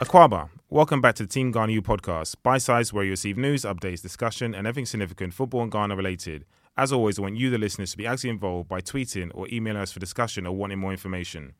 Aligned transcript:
Akwaaba, 0.00 0.48
welcome 0.70 1.00
back 1.00 1.16
to 1.16 1.24
the 1.24 1.28
Team 1.28 1.50
Ghana 1.50 1.72
U 1.72 1.82
podcast, 1.82 2.36
by 2.44 2.56
size 2.58 2.92
where 2.92 3.02
you 3.02 3.10
receive 3.10 3.36
news, 3.36 3.62
updates, 3.62 4.00
discussion, 4.00 4.54
and 4.54 4.64
everything 4.64 4.86
significant 4.86 5.34
football 5.34 5.62
and 5.62 5.72
Ghana 5.72 5.96
related. 5.96 6.44
As 6.76 6.92
always, 6.92 7.18
I 7.18 7.22
want 7.22 7.36
you, 7.36 7.50
the 7.50 7.58
listeners, 7.58 7.90
to 7.90 7.96
be 7.96 8.06
actively 8.06 8.30
involved 8.30 8.68
by 8.68 8.80
tweeting 8.80 9.32
or 9.34 9.48
emailing 9.48 9.82
us 9.82 9.90
for 9.90 9.98
discussion 9.98 10.46
or 10.46 10.54
wanting 10.54 10.78
more 10.78 10.92
information. 10.92 11.54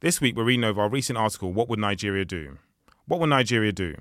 This 0.00 0.18
week, 0.18 0.34
we're 0.34 0.44
reading 0.44 0.64
over 0.64 0.80
our 0.80 0.88
recent 0.88 1.18
article, 1.18 1.52
What 1.52 1.68
Would 1.68 1.78
Nigeria 1.78 2.24
Do? 2.24 2.56
What 3.06 3.20
would 3.20 3.28
Nigeria 3.28 3.70
do? 3.70 3.96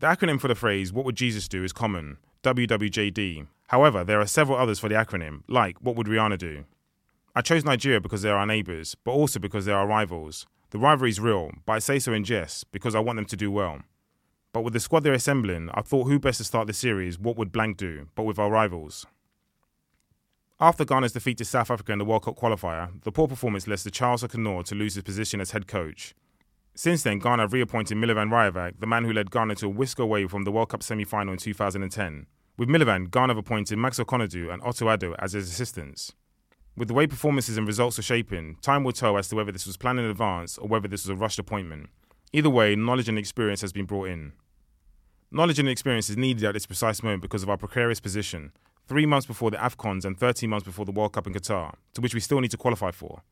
The 0.00 0.08
acronym 0.08 0.38
for 0.38 0.48
the 0.48 0.54
phrase, 0.54 0.92
What 0.92 1.06
Would 1.06 1.16
Jesus 1.16 1.48
Do, 1.48 1.64
is 1.64 1.72
common, 1.72 2.18
WWJD. 2.42 3.46
However, 3.68 4.04
there 4.04 4.20
are 4.20 4.26
several 4.26 4.58
others 4.58 4.78
for 4.78 4.90
the 4.90 4.94
acronym, 4.94 5.42
like, 5.48 5.78
What 5.80 5.96
Would 5.96 6.06
Rihanna 6.06 6.36
Do? 6.36 6.64
I 7.34 7.40
chose 7.40 7.64
Nigeria 7.64 7.98
because 8.00 8.20
they're 8.20 8.36
our 8.36 8.46
neighbours, 8.46 8.94
but 8.94 9.12
also 9.12 9.40
because 9.40 9.64
they're 9.64 9.78
our 9.78 9.86
rivals. 9.86 10.46
The 10.76 10.82
rivalry 10.82 11.08
is 11.08 11.18
real, 11.18 11.52
but 11.64 11.72
I 11.72 11.78
say 11.78 11.98
so 11.98 12.12
in 12.12 12.22
jest 12.22 12.70
because 12.70 12.94
I 12.94 13.00
want 13.00 13.16
them 13.16 13.24
to 13.24 13.34
do 13.34 13.50
well. 13.50 13.78
But 14.52 14.60
with 14.60 14.74
the 14.74 14.78
squad 14.78 15.04
they're 15.04 15.14
assembling, 15.14 15.70
I 15.72 15.80
thought 15.80 16.06
who 16.06 16.18
best 16.18 16.36
to 16.36 16.44
start 16.44 16.66
the 16.66 16.74
series, 16.74 17.18
what 17.18 17.38
would 17.38 17.50
blank 17.50 17.78
do, 17.78 18.08
but 18.14 18.24
with 18.24 18.38
our 18.38 18.50
rivals. 18.50 19.06
After 20.60 20.84
Ghana's 20.84 21.14
defeat 21.14 21.38
to 21.38 21.46
South 21.46 21.70
Africa 21.70 21.92
in 21.92 21.98
the 21.98 22.04
World 22.04 22.26
Cup 22.26 22.36
qualifier, 22.36 22.90
the 23.04 23.10
poor 23.10 23.26
performance 23.26 23.66
led 23.66 23.78
to 23.78 23.90
Charles 23.90 24.22
Akonnor 24.22 24.64
to 24.64 24.74
lose 24.74 24.96
his 24.96 25.02
position 25.02 25.40
as 25.40 25.52
head 25.52 25.66
coach. 25.66 26.14
Since 26.74 27.04
then, 27.04 27.20
Ghana 27.20 27.44
have 27.44 27.54
reappointed 27.54 27.96
Milovan 27.96 28.28
Rajevac, 28.28 28.78
the 28.78 28.86
man 28.86 29.04
who 29.04 29.14
led 29.14 29.30
Ghana 29.30 29.54
to 29.54 29.66
a 29.68 29.70
whisk 29.70 29.98
away 29.98 30.26
from 30.26 30.44
the 30.44 30.52
World 30.52 30.68
Cup 30.68 30.82
semi-final 30.82 31.32
in 31.32 31.38
2010. 31.38 32.26
With 32.58 32.68
Milovan, 32.68 33.10
Ghana 33.10 33.28
have 33.32 33.38
appointed 33.38 33.78
Maxwell 33.78 34.04
Konadu 34.04 34.52
and 34.52 34.62
Otto 34.62 34.84
Addo 34.88 35.16
as 35.20 35.32
his 35.32 35.48
assistants. 35.48 36.12
With 36.76 36.88
the 36.88 36.94
way 36.94 37.06
performances 37.06 37.56
and 37.56 37.66
results 37.66 37.98
are 37.98 38.02
shaping, 38.02 38.56
time 38.60 38.84
will 38.84 38.92
tell 38.92 39.16
as 39.16 39.28
to 39.28 39.36
whether 39.36 39.50
this 39.50 39.66
was 39.66 39.78
planned 39.78 39.98
in 39.98 40.04
advance 40.04 40.58
or 40.58 40.68
whether 40.68 40.86
this 40.86 41.04
was 41.04 41.10
a 41.10 41.16
rushed 41.16 41.38
appointment. 41.38 41.88
Either 42.34 42.50
way, 42.50 42.76
knowledge 42.76 43.08
and 43.08 43.18
experience 43.18 43.62
has 43.62 43.72
been 43.72 43.86
brought 43.86 44.08
in. 44.08 44.32
Knowledge 45.30 45.58
and 45.58 45.70
experience 45.70 46.10
is 46.10 46.18
needed 46.18 46.44
at 46.44 46.52
this 46.52 46.66
precise 46.66 47.02
moment 47.02 47.22
because 47.22 47.42
of 47.42 47.48
our 47.48 47.56
precarious 47.56 47.98
position, 47.98 48.52
three 48.86 49.06
months 49.06 49.26
before 49.26 49.50
the 49.50 49.56
AFCONs 49.56 50.04
and 50.04 50.20
13 50.20 50.50
months 50.50 50.66
before 50.66 50.84
the 50.84 50.92
World 50.92 51.14
Cup 51.14 51.26
in 51.26 51.32
Qatar, 51.32 51.74
to 51.94 52.02
which 52.02 52.12
we 52.12 52.20
still 52.20 52.40
need 52.40 52.50
to 52.50 52.58
qualify 52.58 52.90
for. 52.90 53.22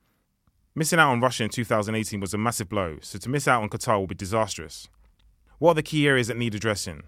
Missing 0.74 0.98
out 0.98 1.12
on 1.12 1.20
Russia 1.20 1.44
in 1.44 1.50
2018 1.50 2.20
was 2.20 2.32
a 2.32 2.38
massive 2.38 2.70
blow, 2.70 2.96
so 3.02 3.18
to 3.18 3.28
miss 3.28 3.46
out 3.46 3.62
on 3.62 3.68
Qatar 3.68 3.98
will 3.98 4.06
be 4.06 4.14
disastrous. 4.14 4.88
What 5.58 5.72
are 5.72 5.74
the 5.74 5.82
key 5.82 6.08
areas 6.08 6.28
that 6.28 6.38
need 6.38 6.54
addressing? 6.54 7.02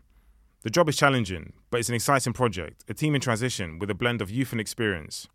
The 0.63 0.71
job 0.71 0.89
is 0.91 0.97
challenging, 0.97 1.55
but 1.71 1.81
it's 1.81 1.89
an 1.89 1.95
exciting 1.95 2.35
project, 2.35 2.85
a 2.89 2.95
team 2.95 3.15
in 3.15 3.23
transition 3.23 3.79
with 3.79 3.91
a 3.91 3.95
blend 3.95 4.21
of 4.21 4.31
youth 4.31 4.53
and 4.53 4.61
experience. 4.61 5.29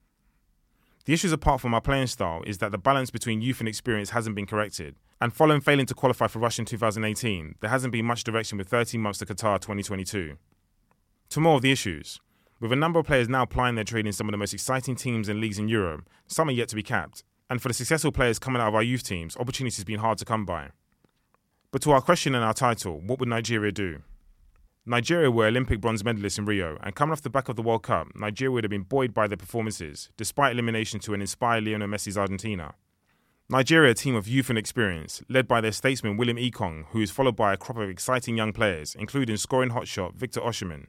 The 1.05 1.13
issues 1.13 1.31
apart 1.31 1.61
from 1.61 1.73
our 1.73 1.81
playing 1.81 2.07
style 2.07 2.43
is 2.45 2.59
that 2.59 2.71
the 2.71 2.77
balance 2.77 3.09
between 3.09 3.41
youth 3.41 3.59
and 3.59 3.67
experience 3.67 4.11
hasn't 4.11 4.35
been 4.35 4.45
corrected. 4.45 4.95
And 5.19 5.33
following 5.33 5.61
failing 5.61 5.87
to 5.87 5.95
qualify 5.95 6.27
for 6.27 6.39
Russia 6.39 6.61
in 6.61 6.65
2018, 6.67 7.55
there 7.59 7.69
hasn't 7.71 7.91
been 7.91 8.05
much 8.05 8.23
direction 8.23 8.57
with 8.57 8.67
13 8.67 9.01
months 9.01 9.19
to 9.19 9.25
Qatar 9.25 9.59
2022. 9.59 10.37
To 11.29 11.39
more 11.39 11.55
of 11.55 11.63
the 11.63 11.71
issues. 11.71 12.19
With 12.59 12.71
a 12.71 12.75
number 12.75 12.99
of 12.99 13.07
players 13.07 13.27
now 13.27 13.45
plying 13.45 13.73
their 13.73 13.83
trade 13.83 14.05
in 14.05 14.13
some 14.13 14.27
of 14.27 14.31
the 14.31 14.37
most 14.37 14.53
exciting 14.53 14.95
teams 14.95 15.27
and 15.27 15.39
leagues 15.39 15.57
in 15.57 15.67
Europe, 15.67 16.07
some 16.27 16.49
are 16.49 16.51
yet 16.51 16.69
to 16.69 16.75
be 16.75 16.83
capped. 16.83 17.23
And 17.49 17.59
for 17.59 17.67
the 17.67 17.73
successful 17.73 18.11
players 18.11 18.37
coming 18.37 18.61
out 18.61 18.67
of 18.67 18.75
our 18.75 18.83
youth 18.83 19.03
teams, 19.03 19.35
opportunities 19.37 19.77
have 19.77 19.87
been 19.87 19.99
hard 19.99 20.19
to 20.19 20.25
come 20.25 20.45
by. 20.45 20.69
But 21.71 21.81
to 21.83 21.91
our 21.91 22.01
question 22.01 22.35
and 22.35 22.43
our 22.43 22.53
title, 22.53 23.01
what 23.01 23.19
would 23.19 23.29
Nigeria 23.29 23.71
do? 23.71 24.03
Nigeria 24.85 25.29
were 25.29 25.45
Olympic 25.45 25.79
bronze 25.79 26.01
medalists 26.01 26.39
in 26.39 26.45
Rio, 26.45 26.75
and 26.81 26.95
coming 26.95 27.13
off 27.13 27.21
the 27.21 27.29
back 27.29 27.47
of 27.47 27.55
the 27.55 27.61
World 27.61 27.83
Cup, 27.83 28.07
Nigeria 28.15 28.51
would 28.51 28.63
have 28.63 28.71
been 28.71 28.81
buoyed 28.81 29.13
by 29.13 29.27
their 29.27 29.37
performances, 29.37 30.09
despite 30.17 30.53
elimination 30.53 30.99
to 31.01 31.13
an 31.13 31.21
inspired 31.21 31.65
Lionel 31.65 31.87
Messi's 31.87 32.17
Argentina. 32.17 32.73
Nigeria, 33.47 33.91
a 33.91 33.93
team 33.93 34.15
of 34.15 34.27
youth 34.27 34.49
and 34.49 34.57
experience, 34.57 35.21
led 35.29 35.47
by 35.47 35.61
their 35.61 35.71
statesman 35.71 36.17
William 36.17 36.37
Ekong, 36.37 36.85
who 36.89 37.01
is 37.01 37.11
followed 37.11 37.35
by 37.35 37.53
a 37.53 37.57
crop 37.57 37.77
of 37.77 37.89
exciting 37.89 38.37
young 38.37 38.53
players, 38.53 38.95
including 38.97 39.37
scoring 39.37 39.69
hotshot 39.69 40.15
Victor 40.15 40.41
Osimhen. 40.41 40.87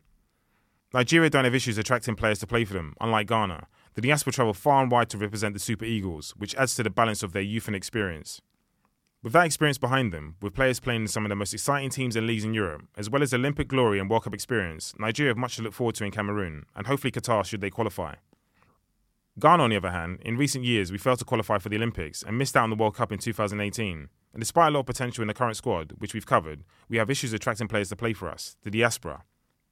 Nigeria 0.94 1.28
don't 1.28 1.44
have 1.44 1.54
issues 1.54 1.76
attracting 1.76 2.14
players 2.14 2.38
to 2.38 2.46
play 2.46 2.64
for 2.64 2.72
them, 2.72 2.94
unlike 2.98 3.26
Ghana. 3.26 3.66
The 3.94 4.00
diaspora 4.00 4.32
travel 4.32 4.54
far 4.54 4.82
and 4.82 4.90
wide 4.90 5.10
to 5.10 5.18
represent 5.18 5.52
the 5.52 5.60
Super 5.60 5.84
Eagles, 5.84 6.32
which 6.38 6.54
adds 6.54 6.74
to 6.76 6.82
the 6.82 6.88
balance 6.88 7.22
of 7.22 7.34
their 7.34 7.42
youth 7.42 7.66
and 7.66 7.76
experience. 7.76 8.40
With 9.22 9.34
that 9.34 9.46
experience 9.46 9.78
behind 9.78 10.12
them, 10.12 10.34
with 10.42 10.52
players 10.52 10.80
playing 10.80 11.02
in 11.02 11.08
some 11.08 11.24
of 11.24 11.28
the 11.28 11.36
most 11.36 11.54
exciting 11.54 11.90
teams 11.90 12.16
and 12.16 12.26
leagues 12.26 12.42
in 12.42 12.54
Europe, 12.54 12.82
as 12.96 13.08
well 13.08 13.22
as 13.22 13.32
Olympic 13.32 13.68
glory 13.68 14.00
and 14.00 14.10
World 14.10 14.24
Cup 14.24 14.34
experience, 14.34 14.94
Nigeria 14.98 15.30
have 15.30 15.36
much 15.36 15.54
to 15.56 15.62
look 15.62 15.74
forward 15.74 15.94
to 15.94 16.04
in 16.04 16.10
Cameroon, 16.10 16.66
and 16.74 16.88
hopefully 16.88 17.12
Qatar 17.12 17.44
should 17.44 17.60
they 17.60 17.70
qualify. 17.70 18.16
Ghana, 19.38 19.62
on 19.62 19.70
the 19.70 19.76
other 19.76 19.92
hand, 19.92 20.18
in 20.24 20.36
recent 20.36 20.64
years 20.64 20.90
we 20.90 20.98
failed 20.98 21.20
to 21.20 21.24
qualify 21.24 21.58
for 21.58 21.68
the 21.68 21.76
Olympics 21.76 22.24
and 22.24 22.36
missed 22.36 22.56
out 22.56 22.64
on 22.64 22.70
the 22.70 22.76
World 22.76 22.96
Cup 22.96 23.12
in 23.12 23.18
2018. 23.18 24.08
And 24.32 24.40
despite 24.40 24.68
a 24.68 24.70
lot 24.72 24.80
of 24.80 24.86
potential 24.86 25.22
in 25.22 25.28
the 25.28 25.34
current 25.34 25.56
squad, 25.56 25.92
which 25.98 26.14
we've 26.14 26.26
covered, 26.26 26.64
we 26.88 26.96
have 26.96 27.08
issues 27.08 27.32
attracting 27.32 27.68
players 27.68 27.90
to 27.90 27.96
play 27.96 28.14
for 28.14 28.28
us, 28.28 28.56
the 28.64 28.70
diaspora. 28.72 29.22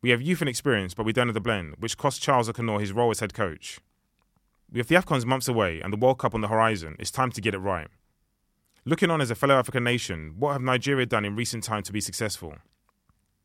We 0.00 0.10
have 0.10 0.22
youth 0.22 0.40
and 0.40 0.48
experience, 0.48 0.94
but 0.94 1.04
we 1.04 1.12
don't 1.12 1.26
have 1.26 1.34
the 1.34 1.40
blend, 1.40 1.74
which 1.80 1.98
cost 1.98 2.22
Charles 2.22 2.48
Akonnor 2.48 2.78
his 2.78 2.92
role 2.92 3.10
as 3.10 3.18
head 3.18 3.34
coach. 3.34 3.80
With 4.72 4.86
the 4.86 4.94
AFCONs 4.94 5.26
months 5.26 5.48
away 5.48 5.80
and 5.80 5.92
the 5.92 5.96
World 5.96 6.20
Cup 6.20 6.36
on 6.36 6.40
the 6.40 6.48
horizon, 6.48 6.94
it's 7.00 7.10
time 7.10 7.32
to 7.32 7.40
get 7.40 7.52
it 7.52 7.58
right. 7.58 7.88
Looking 8.86 9.10
on 9.10 9.20
as 9.20 9.30
a 9.30 9.34
fellow 9.34 9.56
African 9.56 9.84
nation, 9.84 10.36
what 10.38 10.52
have 10.52 10.62
Nigeria 10.62 11.04
done 11.04 11.26
in 11.26 11.36
recent 11.36 11.64
time 11.64 11.82
to 11.82 11.92
be 11.92 12.00
successful? 12.00 12.54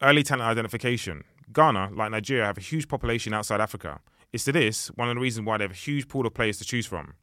Early 0.02 0.24
talent 0.24 0.50
identification. 0.50 1.26
Ghana, 1.52 1.90
like 1.94 2.12
Nigeria, 2.12 2.46
have 2.46 2.58
a 2.58 2.62
huge 2.62 2.88
population 2.88 3.34
outside 3.34 3.60
Africa. 3.60 4.00
It's 4.32 4.46
to 4.46 4.54
this 4.54 4.88
one 4.96 5.10
of 5.10 5.16
the 5.16 5.20
reasons 5.22 5.46
why 5.46 5.58
they 5.58 5.66
have 5.66 5.72
a 5.72 5.76
huge 5.76 6.08
pool 6.08 6.26
of 6.26 6.34
players 6.34 6.58
to 6.60 6.64
choose 6.64 6.86
from. 6.86 7.16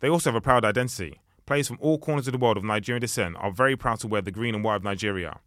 They 0.00 0.08
also 0.08 0.30
have 0.30 0.36
a 0.36 0.40
proud 0.40 0.64
identity. 0.64 1.20
Players 1.44 1.68
from 1.68 1.76
all 1.82 1.98
corners 1.98 2.26
of 2.26 2.32
the 2.32 2.38
world 2.38 2.56
of 2.56 2.64
Nigerian 2.64 3.02
descent 3.02 3.36
are 3.38 3.50
very 3.52 3.76
proud 3.76 4.00
to 4.00 4.08
wear 4.08 4.22
the 4.22 4.30
green 4.30 4.54
and 4.54 4.64
white 4.64 4.76
of 4.76 4.84
Nigeria. 4.84 5.40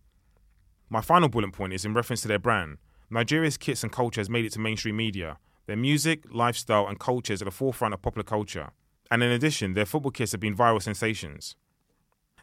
My 0.92 1.02
final 1.02 1.30
bullet 1.30 1.52
point 1.52 1.74
is 1.74 1.84
in 1.84 1.96
reference 1.96 2.22
to 2.22 2.28
their 2.28 2.38
brand. 2.38 2.78
Nigeria's 3.10 3.58
kits 3.58 3.82
and 3.82 3.92
culture 3.92 4.22
has 4.22 4.30
made 4.30 4.46
it 4.46 4.52
to 4.52 4.60
mainstream 4.60 4.98
media. 4.98 5.40
Their 5.66 5.78
music, 5.78 6.26
lifestyle, 6.32 6.88
and 6.88 7.00
culture 7.00 7.34
is 7.34 7.42
at 7.42 7.46
the 7.46 7.52
forefront 7.52 7.96
of 7.96 8.04
popular 8.04 8.24
culture. 8.24 8.70
And 9.10 9.24
in 9.24 9.32
addition, 9.32 9.74
their 9.74 9.88
football 9.88 10.12
kits 10.12 10.34
have 10.34 10.42
been 10.42 10.56
viral 10.56 10.82
sensations. 10.82 11.56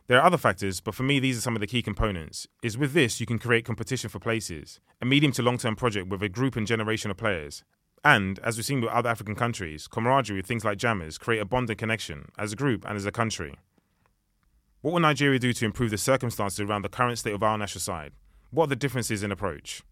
There 0.06 0.18
are 0.20 0.26
other 0.26 0.36
factors, 0.36 0.82
but 0.82 0.94
for 0.94 1.02
me, 1.02 1.18
these 1.18 1.38
are 1.38 1.40
some 1.40 1.56
of 1.56 1.60
the 1.60 1.66
key 1.66 1.80
components. 1.80 2.46
Is 2.62 2.76
with 2.76 2.92
this, 2.92 3.20
you 3.20 3.26
can 3.26 3.38
create 3.38 3.64
competition 3.64 4.10
for 4.10 4.18
places, 4.18 4.78
a 5.00 5.06
medium 5.06 5.32
to 5.32 5.42
long 5.42 5.56
term 5.56 5.76
project 5.76 6.08
with 6.08 6.22
a 6.22 6.28
group 6.28 6.56
and 6.56 6.66
generation 6.66 7.10
of 7.10 7.16
players. 7.16 7.64
And, 8.04 8.38
as 8.40 8.58
we've 8.58 8.66
seen 8.66 8.82
with 8.82 8.90
other 8.90 9.08
African 9.08 9.34
countries, 9.34 9.88
camaraderie 9.88 10.36
with 10.36 10.46
things 10.46 10.62
like 10.62 10.76
jammers 10.76 11.16
create 11.16 11.40
a 11.40 11.46
bond 11.46 11.70
and 11.70 11.78
connection 11.78 12.28
as 12.36 12.52
a 12.52 12.56
group 12.56 12.84
and 12.86 12.98
as 12.98 13.06
a 13.06 13.10
country. 13.10 13.54
What 14.82 14.92
will 14.92 15.00
Nigeria 15.00 15.38
do 15.38 15.54
to 15.54 15.64
improve 15.64 15.90
the 15.90 15.96
circumstances 15.96 16.60
around 16.60 16.82
the 16.82 16.90
current 16.90 17.18
state 17.18 17.32
of 17.32 17.42
our 17.42 17.56
national 17.56 17.80
side? 17.80 18.12
What 18.50 18.64
are 18.64 18.68
the 18.68 18.76
differences 18.76 19.22
in 19.22 19.32
approach? 19.32 19.82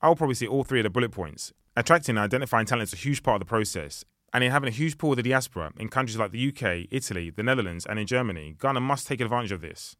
I 0.00 0.06
will 0.06 0.14
probably 0.14 0.36
see 0.36 0.46
all 0.46 0.62
three 0.62 0.78
of 0.78 0.84
the 0.84 0.90
bullet 0.90 1.10
points. 1.10 1.52
Attracting 1.76 2.16
and 2.16 2.24
identifying 2.24 2.66
talent 2.66 2.90
is 2.90 2.92
a 2.92 2.96
huge 2.96 3.24
part 3.24 3.42
of 3.42 3.48
the 3.48 3.50
process, 3.50 4.04
and 4.32 4.44
in 4.44 4.50
having 4.50 4.68
a 4.68 4.72
huge 4.72 4.98
pool 4.98 5.12
of 5.12 5.16
the 5.16 5.22
diaspora 5.22 5.72
in 5.78 5.88
countries 5.88 6.18
like 6.18 6.32
the 6.32 6.48
UK, 6.48 6.88
Italy, 6.90 7.30
the 7.30 7.42
Netherlands, 7.42 7.86
and 7.86 7.98
in 7.98 8.06
Germany, 8.06 8.56
Ghana 8.60 8.80
must 8.80 9.06
take 9.06 9.20
advantage 9.20 9.52
of 9.52 9.60
this. 9.60 9.96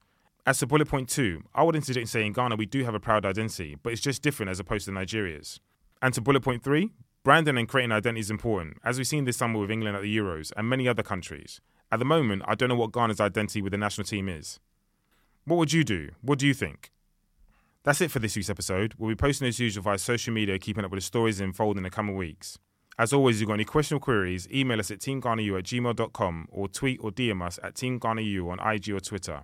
As 0.46 0.58
to 0.60 0.66
bullet 0.66 0.88
point 0.88 1.08
two, 1.08 1.42
I 1.54 1.64
would 1.64 1.74
interject 1.74 2.02
in 2.02 2.06
saying 2.06 2.32
Ghana 2.34 2.56
we 2.56 2.66
do 2.66 2.84
have 2.84 2.94
a 2.94 3.00
proud 3.00 3.26
identity, 3.26 3.76
but 3.82 3.92
it's 3.92 4.02
just 4.02 4.22
different 4.22 4.50
as 4.50 4.60
opposed 4.60 4.84
to 4.84 4.92
Nigeria's. 4.92 5.60
And 6.00 6.14
to 6.14 6.20
bullet 6.20 6.42
point 6.42 6.62
three, 6.62 6.92
branding 7.24 7.58
and 7.58 7.68
creating 7.68 7.90
identity 7.90 8.20
is 8.20 8.30
important, 8.30 8.76
as 8.84 8.96
we've 8.96 9.06
seen 9.06 9.24
this 9.24 9.36
summer 9.36 9.58
with 9.58 9.70
England 9.70 9.96
at 9.96 10.02
the 10.02 10.16
Euros 10.16 10.52
and 10.56 10.68
many 10.68 10.86
other 10.86 11.02
countries. 11.02 11.60
At 11.90 11.98
the 11.98 12.04
moment, 12.04 12.42
I 12.46 12.54
don't 12.54 12.68
know 12.68 12.76
what 12.76 12.92
Ghana's 12.92 13.20
identity 13.20 13.60
with 13.60 13.72
the 13.72 13.78
national 13.78 14.04
team 14.04 14.28
is. 14.28 14.60
What 15.44 15.56
would 15.56 15.72
you 15.72 15.82
do? 15.82 16.10
What 16.20 16.38
do 16.38 16.46
you 16.46 16.54
think? 16.54 16.90
That's 17.82 18.00
it 18.00 18.10
for 18.10 18.18
this 18.18 18.34
week's 18.36 18.50
episode. 18.50 18.94
We'll 18.98 19.10
be 19.10 19.16
posting 19.16 19.46
as 19.46 19.60
usual 19.60 19.82
via 19.84 19.98
social 19.98 20.34
media, 20.34 20.58
keeping 20.58 20.84
up 20.84 20.90
with 20.90 20.98
the 20.98 21.06
stories 21.06 21.40
unfold 21.40 21.76
in 21.76 21.84
the 21.84 21.90
coming 21.90 22.16
weeks. 22.16 22.58
As 22.98 23.12
always, 23.12 23.36
if 23.36 23.40
you've 23.40 23.48
got 23.48 23.54
any 23.54 23.64
questions 23.64 23.98
or 23.98 24.00
queries, 24.00 24.48
email 24.50 24.80
us 24.80 24.90
at 24.90 25.00
teamghanaU 25.00 25.58
at 25.58 25.64
gmail.com 25.64 26.48
or 26.50 26.66
tweet 26.68 26.98
or 27.02 27.10
DM 27.10 27.42
us 27.42 27.58
at 27.62 27.74
teamghanaU 27.74 28.50
on 28.50 28.74
IG 28.74 28.90
or 28.90 29.00
Twitter. 29.00 29.42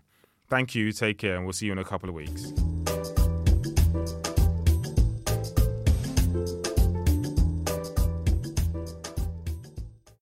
Thank 0.49 0.75
you, 0.75 0.91
take 0.93 1.19
care, 1.19 1.37
and 1.37 1.45
we'll 1.45 1.53
see 1.53 1.67
you 1.67 1.73
in 1.73 1.79
a 1.79 1.85
couple 1.85 2.09
of 2.09 2.15
weeks. 2.15 2.53